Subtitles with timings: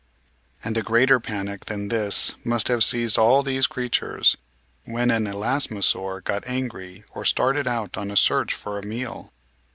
[0.63, 4.35] And a greater panic than this must have seized all these creatures
[4.85, 9.31] when an Elasmosaur got angry or started out on a search for a meal.